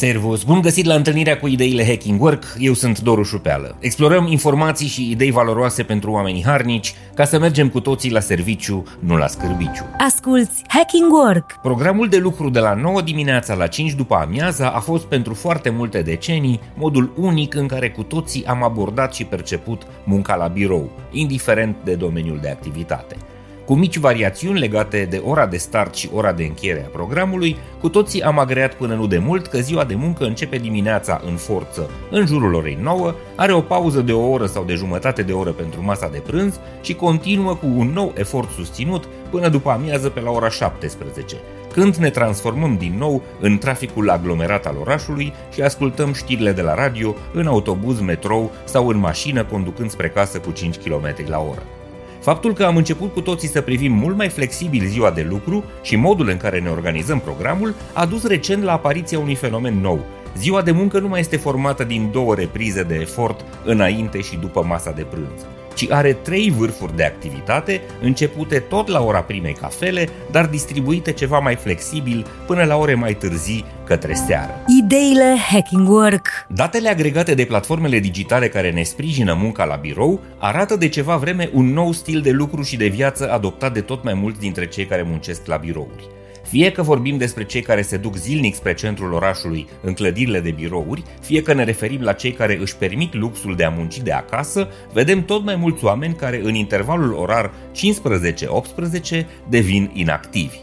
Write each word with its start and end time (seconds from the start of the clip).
Servus! 0.00 0.42
Bun 0.42 0.60
găsit 0.60 0.84
la 0.84 0.94
întâlnirea 0.94 1.38
cu 1.38 1.46
ideile 1.46 1.86
Hacking 1.86 2.22
Work, 2.22 2.44
eu 2.58 2.72
sunt 2.72 3.00
Doru 3.00 3.22
Șupeală. 3.22 3.76
Explorăm 3.80 4.26
informații 4.26 4.86
și 4.86 5.10
idei 5.10 5.30
valoroase 5.30 5.82
pentru 5.82 6.10
oamenii 6.10 6.44
harnici 6.44 6.94
ca 7.14 7.24
să 7.24 7.38
mergem 7.38 7.68
cu 7.68 7.80
toții 7.80 8.10
la 8.10 8.20
serviciu, 8.20 8.84
nu 8.98 9.16
la 9.16 9.26
scârbiciu. 9.26 9.84
Asculți 9.98 10.62
Hacking 10.68 11.12
Work! 11.12 11.52
Programul 11.62 12.08
de 12.08 12.16
lucru 12.16 12.50
de 12.50 12.58
la 12.58 12.74
9 12.74 13.00
dimineața 13.00 13.54
la 13.54 13.66
5 13.66 13.92
după 13.92 14.14
amiaza 14.14 14.68
a 14.68 14.78
fost 14.78 15.04
pentru 15.04 15.34
foarte 15.34 15.70
multe 15.70 16.02
decenii 16.02 16.60
modul 16.74 17.12
unic 17.16 17.54
în 17.54 17.66
care 17.66 17.90
cu 17.90 18.02
toții 18.02 18.46
am 18.46 18.62
abordat 18.62 19.14
și 19.14 19.24
perceput 19.24 19.82
munca 20.04 20.34
la 20.34 20.46
birou, 20.46 20.90
indiferent 21.10 21.76
de 21.84 21.94
domeniul 21.94 22.38
de 22.42 22.48
activitate. 22.48 23.16
Cu 23.70 23.76
mici 23.76 23.98
variațiuni 23.98 24.58
legate 24.58 25.06
de 25.10 25.22
ora 25.24 25.46
de 25.46 25.56
start 25.56 25.94
și 25.94 26.10
ora 26.12 26.32
de 26.32 26.44
încheiere 26.44 26.84
a 26.84 26.88
programului, 26.88 27.56
cu 27.80 27.88
toții 27.88 28.22
am 28.22 28.38
agreat 28.38 28.74
până 28.74 28.94
nu 28.94 29.06
de 29.06 29.18
mult 29.18 29.46
că 29.46 29.58
ziua 29.58 29.84
de 29.84 29.94
muncă 29.94 30.24
începe 30.24 30.56
dimineața 30.56 31.20
în 31.26 31.36
forță, 31.36 31.90
în 32.10 32.26
jurul 32.26 32.54
orei 32.54 32.78
9, 32.80 33.14
are 33.36 33.52
o 33.52 33.60
pauză 33.60 34.00
de 34.00 34.12
o 34.12 34.30
oră 34.30 34.46
sau 34.46 34.64
de 34.64 34.74
jumătate 34.74 35.22
de 35.22 35.32
oră 35.32 35.50
pentru 35.50 35.84
masa 35.84 36.08
de 36.08 36.18
prânz 36.18 36.60
și 36.80 36.94
continuă 36.94 37.54
cu 37.54 37.66
un 37.76 37.90
nou 37.92 38.12
efort 38.16 38.50
susținut 38.50 39.04
până 39.30 39.48
după 39.48 39.70
amiază 39.70 40.08
pe 40.08 40.20
la 40.20 40.30
ora 40.30 40.48
17, 40.48 41.36
când 41.72 41.94
ne 41.96 42.10
transformăm 42.10 42.76
din 42.76 42.94
nou 42.98 43.22
în 43.40 43.58
traficul 43.58 44.10
aglomerat 44.10 44.66
al 44.66 44.76
orașului 44.80 45.32
și 45.52 45.62
ascultăm 45.62 46.12
știrile 46.12 46.52
de 46.52 46.62
la 46.62 46.74
radio, 46.74 47.14
în 47.32 47.46
autobuz, 47.46 48.00
metrou 48.00 48.50
sau 48.64 48.88
în 48.88 48.98
mașină 48.98 49.44
conducând 49.44 49.90
spre 49.90 50.08
casă 50.08 50.38
cu 50.38 50.50
5 50.50 50.76
km 50.76 51.14
la 51.26 51.38
oră. 51.38 51.62
Faptul 52.20 52.54
că 52.54 52.64
am 52.64 52.76
început 52.76 53.12
cu 53.12 53.20
toții 53.20 53.48
să 53.48 53.60
privim 53.60 53.92
mult 53.92 54.16
mai 54.16 54.28
flexibil 54.28 54.86
ziua 54.86 55.10
de 55.10 55.26
lucru 55.28 55.64
și 55.82 55.96
modul 55.96 56.28
în 56.28 56.36
care 56.36 56.60
ne 56.60 56.68
organizăm 56.68 57.20
programul 57.20 57.74
a 57.92 58.06
dus 58.06 58.26
recent 58.26 58.62
la 58.62 58.72
apariția 58.72 59.18
unui 59.18 59.34
fenomen 59.34 59.80
nou. 59.80 60.04
Ziua 60.36 60.62
de 60.62 60.70
muncă 60.70 60.98
nu 60.98 61.08
mai 61.08 61.20
este 61.20 61.36
formată 61.36 61.84
din 61.84 62.10
două 62.12 62.34
reprize 62.34 62.82
de 62.82 62.94
efort 62.94 63.44
înainte 63.64 64.20
și 64.20 64.36
după 64.36 64.64
masa 64.64 64.90
de 64.90 65.02
prânz 65.02 65.46
ci 65.74 65.86
are 65.90 66.12
trei 66.12 66.50
vârfuri 66.50 66.96
de 66.96 67.04
activitate, 67.04 67.80
începute 68.02 68.58
tot 68.58 68.88
la 68.88 69.02
ora 69.02 69.22
primei 69.22 69.52
cafele, 69.52 70.08
dar 70.30 70.46
distribuite 70.46 71.12
ceva 71.12 71.38
mai 71.38 71.56
flexibil 71.56 72.26
până 72.46 72.64
la 72.64 72.76
ore 72.76 72.94
mai 72.94 73.14
târzii 73.14 73.64
către 73.84 74.14
seară. 74.14 74.60
Ideile 74.82 75.36
Hacking 75.50 75.88
Work 75.88 76.28
Datele 76.48 76.88
agregate 76.88 77.34
de 77.34 77.44
platformele 77.44 77.98
digitale 77.98 78.48
care 78.48 78.70
ne 78.70 78.82
sprijină 78.82 79.34
munca 79.34 79.64
la 79.64 79.74
birou 79.74 80.20
arată 80.38 80.76
de 80.76 80.88
ceva 80.88 81.16
vreme 81.16 81.50
un 81.52 81.72
nou 81.72 81.92
stil 81.92 82.20
de 82.20 82.30
lucru 82.30 82.62
și 82.62 82.76
de 82.76 82.86
viață 82.86 83.30
adoptat 83.32 83.72
de 83.72 83.80
tot 83.80 84.04
mai 84.04 84.14
mulți 84.14 84.40
dintre 84.40 84.66
cei 84.66 84.86
care 84.86 85.02
muncesc 85.02 85.46
la 85.46 85.56
birouri. 85.56 86.08
Fie 86.42 86.72
că 86.72 86.82
vorbim 86.82 87.16
despre 87.16 87.44
cei 87.44 87.62
care 87.62 87.82
se 87.82 87.96
duc 87.96 88.16
zilnic 88.16 88.54
spre 88.54 88.74
centrul 88.74 89.12
orașului 89.12 89.68
în 89.82 89.92
clădirile 89.92 90.40
de 90.40 90.50
birouri, 90.50 91.02
fie 91.22 91.42
că 91.42 91.52
ne 91.52 91.64
referim 91.64 92.00
la 92.00 92.12
cei 92.12 92.32
care 92.32 92.58
își 92.60 92.76
permit 92.76 93.14
luxul 93.14 93.56
de 93.56 93.64
a 93.64 93.70
munci 93.70 93.98
de 93.98 94.12
acasă, 94.12 94.68
vedem 94.92 95.24
tot 95.24 95.44
mai 95.44 95.56
mulți 95.56 95.84
oameni 95.84 96.14
care 96.14 96.40
în 96.42 96.54
intervalul 96.54 97.12
orar 97.12 97.52
15-18 99.12 99.26
devin 99.48 99.90
inactivi. 99.94 100.58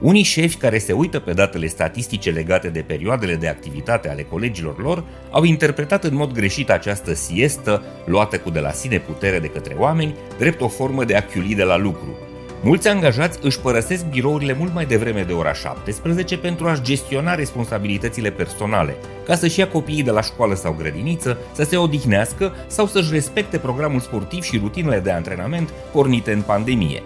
Unii 0.00 0.22
șefi 0.22 0.56
care 0.56 0.78
se 0.78 0.92
uită 0.92 1.18
pe 1.18 1.32
datele 1.32 1.66
statistice 1.66 2.30
legate 2.30 2.68
de 2.68 2.80
perioadele 2.80 3.34
de 3.34 3.48
activitate 3.48 4.08
ale 4.08 4.22
colegilor 4.22 4.82
lor 4.82 5.04
au 5.30 5.44
interpretat 5.44 6.04
în 6.04 6.14
mod 6.14 6.32
greșit 6.32 6.70
această 6.70 7.14
siestă, 7.14 7.82
luată 8.04 8.38
cu 8.38 8.50
de 8.50 8.60
la 8.60 8.70
sine 8.70 8.98
putere 8.98 9.38
de 9.38 9.46
către 9.46 9.74
oameni, 9.78 10.14
drept 10.38 10.60
o 10.60 10.68
formă 10.68 11.04
de 11.04 11.16
a 11.16 11.22
de 11.56 11.62
la 11.62 11.76
lucru, 11.76 12.27
Mulți 12.62 12.88
angajați 12.88 13.38
își 13.42 13.60
părăsesc 13.60 14.04
birourile 14.04 14.56
mult 14.58 14.74
mai 14.74 14.86
devreme 14.86 15.22
de 15.22 15.32
ora 15.32 15.52
17 15.52 16.38
pentru 16.38 16.68
a-și 16.68 16.82
gestiona 16.82 17.34
responsabilitățile 17.34 18.30
personale, 18.30 18.96
ca 19.26 19.34
să-și 19.34 19.58
ia 19.58 19.68
copiii 19.68 20.02
de 20.02 20.10
la 20.10 20.22
școală 20.22 20.54
sau 20.54 20.74
grădiniță, 20.78 21.38
să 21.52 21.62
se 21.62 21.76
odihnească 21.76 22.52
sau 22.66 22.86
să-și 22.86 23.12
respecte 23.12 23.58
programul 23.58 24.00
sportiv 24.00 24.42
și 24.42 24.58
rutinele 24.58 24.98
de 24.98 25.10
antrenament 25.10 25.70
pornite 25.92 26.32
în 26.32 26.42
pandemie. 26.42 27.02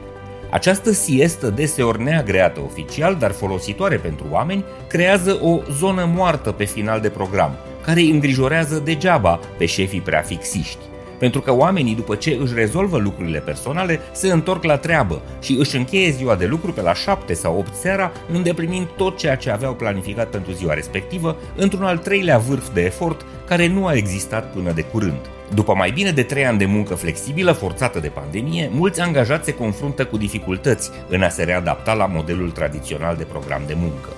Această 0.50 0.92
siestă 0.92 1.50
deseori 1.50 2.02
neagreată 2.02 2.60
oficial, 2.60 3.16
dar 3.18 3.30
folositoare 3.30 3.96
pentru 3.96 4.26
oameni, 4.30 4.64
creează 4.86 5.38
o 5.42 5.58
zonă 5.78 6.10
moartă 6.14 6.52
pe 6.52 6.64
final 6.64 7.00
de 7.00 7.08
program, 7.08 7.56
care 7.84 8.00
îi 8.00 8.10
îngrijorează 8.10 8.80
degeaba 8.84 9.40
pe 9.58 9.66
șefii 9.66 10.00
prea 10.00 10.20
fixiști 10.20 10.90
pentru 11.22 11.40
că 11.40 11.52
oamenii, 11.52 11.94
după 11.94 12.14
ce 12.14 12.38
își 12.40 12.54
rezolvă 12.54 12.98
lucrurile 12.98 13.38
personale, 13.38 14.00
se 14.12 14.32
întorc 14.32 14.64
la 14.64 14.76
treabă 14.76 15.22
și 15.40 15.56
își 15.58 15.76
încheie 15.76 16.10
ziua 16.10 16.34
de 16.34 16.46
lucru 16.46 16.72
pe 16.72 16.80
la 16.80 16.94
7 16.94 17.34
sau 17.34 17.58
8 17.58 17.74
seara, 17.74 18.12
îndeplinind 18.32 18.86
tot 18.96 19.16
ceea 19.16 19.36
ce 19.36 19.50
aveau 19.50 19.74
planificat 19.74 20.28
pentru 20.28 20.52
ziua 20.52 20.74
respectivă, 20.74 21.36
într-un 21.56 21.82
al 21.82 21.98
treilea 21.98 22.38
vârf 22.38 22.72
de 22.72 22.80
efort 22.80 23.24
care 23.46 23.66
nu 23.66 23.86
a 23.86 23.94
existat 23.94 24.52
până 24.52 24.72
de 24.72 24.82
curând. 24.82 25.30
După 25.54 25.74
mai 25.74 25.90
bine 25.90 26.10
de 26.10 26.22
3 26.22 26.46
ani 26.46 26.58
de 26.58 26.64
muncă 26.64 26.94
flexibilă 26.94 27.52
forțată 27.52 27.98
de 27.98 28.08
pandemie, 28.08 28.70
mulți 28.72 29.00
angajați 29.00 29.44
se 29.44 29.54
confruntă 29.54 30.04
cu 30.04 30.16
dificultăți 30.16 30.90
în 31.08 31.22
a 31.22 31.28
se 31.28 31.42
readapta 31.42 31.92
la 31.92 32.06
modelul 32.06 32.50
tradițional 32.50 33.16
de 33.16 33.24
program 33.24 33.62
de 33.66 33.74
muncă. 33.76 34.08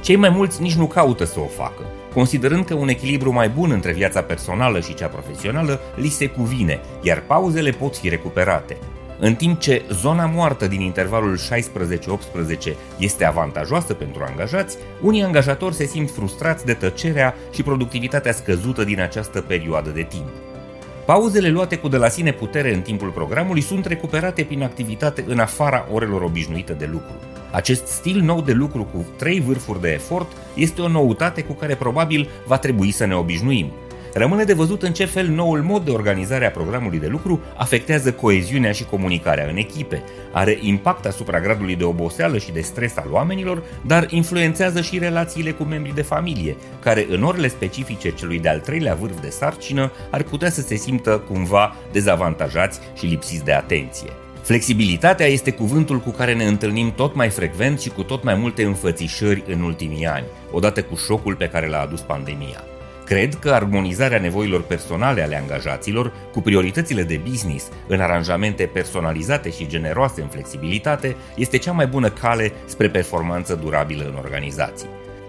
Cei 0.00 0.16
mai 0.16 0.30
mulți 0.30 0.62
nici 0.62 0.74
nu 0.74 0.86
caută 0.86 1.24
să 1.24 1.40
o 1.40 1.46
facă, 1.46 1.82
considerând 2.14 2.64
că 2.64 2.74
un 2.74 2.88
echilibru 2.88 3.32
mai 3.32 3.48
bun 3.48 3.70
între 3.70 3.92
viața 3.92 4.22
personală 4.22 4.80
și 4.80 4.94
cea 4.94 5.06
profesională 5.06 5.80
li 5.96 6.08
se 6.08 6.26
cuvine, 6.26 6.80
iar 7.02 7.22
pauzele 7.26 7.70
pot 7.70 7.96
fi 7.96 8.08
recuperate. 8.08 8.76
În 9.18 9.34
timp 9.34 9.60
ce 9.60 9.82
zona 9.90 10.26
moartă 10.26 10.66
din 10.66 10.80
intervalul 10.80 11.38
16-18 11.38 11.40
este 12.98 13.24
avantajoasă 13.24 13.94
pentru 13.94 14.24
angajați, 14.28 14.76
unii 15.02 15.22
angajatori 15.22 15.74
se 15.74 15.84
simt 15.84 16.10
frustrați 16.10 16.64
de 16.64 16.72
tăcerea 16.72 17.34
și 17.52 17.62
productivitatea 17.62 18.32
scăzută 18.32 18.84
din 18.84 19.00
această 19.00 19.40
perioadă 19.40 19.90
de 19.90 20.02
timp. 20.02 20.28
Pauzele 21.04 21.48
luate 21.48 21.76
cu 21.76 21.88
de 21.88 21.96
la 21.96 22.08
sine 22.08 22.32
putere 22.32 22.74
în 22.74 22.80
timpul 22.80 23.08
programului 23.10 23.60
sunt 23.60 23.86
recuperate 23.86 24.44
prin 24.44 24.62
activitate 24.62 25.24
în 25.26 25.38
afara 25.38 25.88
orelor 25.92 26.22
obișnuite 26.22 26.72
de 26.72 26.88
lucru. 26.92 27.14
Acest 27.54 27.86
stil 27.86 28.20
nou 28.20 28.40
de 28.40 28.52
lucru 28.52 28.84
cu 28.84 29.04
trei 29.16 29.40
vârfuri 29.40 29.80
de 29.80 29.92
efort 29.92 30.32
este 30.54 30.80
o 30.80 30.88
noutate 30.88 31.42
cu 31.42 31.52
care 31.52 31.74
probabil 31.74 32.28
va 32.46 32.58
trebui 32.58 32.90
să 32.90 33.04
ne 33.04 33.14
obișnuim. 33.14 33.72
Rămâne 34.14 34.44
de 34.44 34.52
văzut 34.52 34.82
în 34.82 34.92
ce 34.92 35.04
fel 35.04 35.28
noul 35.28 35.62
mod 35.62 35.84
de 35.84 35.90
organizare 35.90 36.46
a 36.46 36.50
programului 36.50 36.98
de 36.98 37.06
lucru 37.06 37.40
afectează 37.56 38.12
coeziunea 38.12 38.72
și 38.72 38.84
comunicarea 38.84 39.48
în 39.48 39.56
echipe, 39.56 40.02
are 40.32 40.58
impact 40.60 41.06
asupra 41.06 41.40
gradului 41.40 41.76
de 41.76 41.84
oboseală 41.84 42.38
și 42.38 42.52
de 42.52 42.60
stres 42.60 42.96
al 42.96 43.08
oamenilor, 43.10 43.62
dar 43.86 44.06
influențează 44.10 44.80
și 44.80 44.98
relațiile 44.98 45.50
cu 45.50 45.62
membrii 45.62 45.94
de 45.94 46.02
familie, 46.02 46.56
care 46.82 47.06
în 47.10 47.22
orele 47.22 47.48
specifice 47.48 48.10
celui 48.10 48.38
de-al 48.38 48.60
treilea 48.60 48.94
vârf 48.94 49.20
de 49.20 49.30
sarcină 49.30 49.92
ar 50.10 50.22
putea 50.22 50.50
să 50.50 50.60
se 50.60 50.74
simtă 50.74 51.22
cumva 51.28 51.76
dezavantajați 51.92 52.80
și 52.94 53.06
lipsiți 53.06 53.44
de 53.44 53.52
atenție. 53.52 54.10
Flexibilitatea 54.44 55.26
este 55.26 55.50
cuvântul 55.50 56.00
cu 56.00 56.10
care 56.10 56.34
ne 56.34 56.44
întâlnim 56.44 56.92
tot 56.92 57.14
mai 57.14 57.28
frecvent 57.28 57.80
și 57.80 57.88
cu 57.88 58.02
tot 58.02 58.24
mai 58.24 58.34
multe 58.34 58.64
înfățișări 58.64 59.44
în 59.46 59.60
ultimii 59.60 60.06
ani, 60.06 60.24
odată 60.52 60.82
cu 60.82 60.96
șocul 60.96 61.34
pe 61.34 61.48
care 61.48 61.68
l-a 61.68 61.80
adus 61.80 62.00
pandemia. 62.00 62.64
Cred 63.04 63.34
că 63.34 63.50
armonizarea 63.50 64.20
nevoilor 64.20 64.62
personale 64.62 65.22
ale 65.22 65.40
angajaților 65.40 66.12
cu 66.32 66.40
prioritățile 66.40 67.02
de 67.02 67.20
business 67.28 67.68
în 67.86 68.00
aranjamente 68.00 68.70
personalizate 68.72 69.50
și 69.50 69.66
generoase 69.66 70.20
în 70.20 70.28
flexibilitate 70.28 71.16
este 71.36 71.58
cea 71.58 71.72
mai 71.72 71.86
bună 71.86 72.10
cale 72.10 72.52
spre 72.64 72.88
performanță 72.88 73.54
durabilă 73.54 74.04
în 74.04 74.14
organizații. 74.16 74.88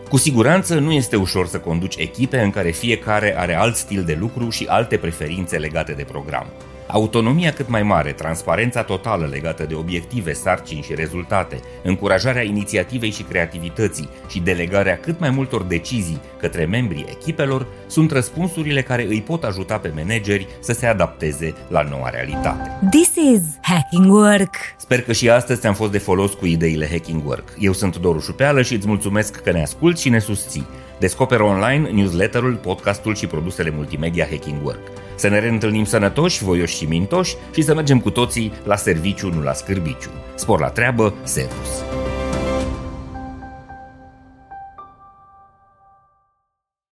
Cu 0.09 0.18
siguranță 0.18 0.80
nu 0.80 0.92
este 0.92 1.16
ușor 1.16 1.48
să 1.48 1.59
conduci 1.59 1.96
echipe 1.98 2.40
în 2.40 2.50
care 2.50 2.72
fiecare 2.72 3.38
are 3.38 3.56
alt 3.56 3.75
stil 3.75 4.04
de 4.04 4.18
lucru 4.20 4.50
și 4.50 4.66
alte 4.70 4.98
preferințe 4.98 5.58
legate 5.58 5.92
de 5.92 6.04
program. 6.04 6.48
Autonomia 6.88 7.51
cât 7.51 7.69
mai 7.69 7.84
mare, 7.84 8.12
transparența 8.12 8.84
totală 8.84 9.25
legată 9.25 9.63
de 9.63 9.75
obiective, 9.75 10.34
sarcini 10.34 10.81
și 10.81 10.96
rezultate, 10.96 11.59
încurajarea 11.84 12.44
inițiativei 12.44 13.12
și 13.12 13.23
creativității 13.23 14.10
și 14.27 14.39
delegarea 14.39 14.98
cât 14.98 15.19
mai 15.19 15.30
multor 15.30 15.63
decizii 15.63 16.21
către 16.39 16.65
membrii 16.65 17.06
echipelor 17.10 17.68
sunt 17.88 18.12
răspunsurile 18.12 18.81
care 18.81 19.06
îi 19.06 19.21
pot 19.21 19.44
ajuta 19.44 19.77
pe 19.77 19.92
manageri 19.95 20.48
să 20.60 20.74
se 20.74 20.86
adapteze 20.86 21.54
la 21.68 21.81
noua 21.81 22.10
realitate. 22.10 22.71
This 22.92 23.12
is 23.15 23.42
Hacking 23.62 24.12
Work! 24.12 24.56
Sper 24.77 25.01
că 25.01 25.13
și 25.13 25.30
astăzi 25.30 25.60
ți-am 25.60 25.74
fost 25.74 25.92
de 25.92 25.98
folos 25.98 26.33
cu 26.33 26.45
ideile 26.45 26.88
Hacking 26.92 27.25
Work. 27.25 27.54
Eu 27.60 27.74
sunt 27.74 27.98
Doru 27.98 28.19
Șupeală 28.19 28.62
și 28.62 28.74
îți 28.74 28.88
mulțumesc 28.88 29.42
că 29.42 29.51
ne 29.51 29.62
asculti 29.62 30.01
și 30.01 30.10
ne 30.10 30.19
susții. 30.19 30.68
Descoperă 31.00 31.44
online 31.44 31.89
newsletterul, 31.89 32.56
podcastul 32.56 33.15
și 33.15 33.27
produsele 33.27 33.69
multimedia 33.69 34.27
Hacking 34.30 34.65
Work. 34.65 34.88
Să 35.15 35.27
ne 35.27 35.39
reîntâlnim 35.39 35.86
sănătoși, 35.86 36.44
voioși 36.44 36.77
și 36.77 36.86
mintoși 36.86 37.36
și 37.53 37.62
să 37.62 37.74
mergem 37.74 38.00
cu 38.00 38.09
toții 38.09 38.53
la 38.63 38.75
serviciu, 38.75 39.33
nu 39.33 39.42
la 39.42 39.53
scârbiciu. 39.53 40.09
Spor 40.36 40.59
la 40.59 40.69
treabă, 40.69 41.13
servus! 41.24 42.05